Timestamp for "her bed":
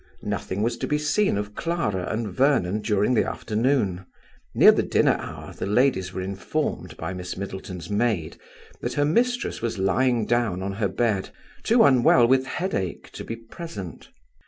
10.71-11.29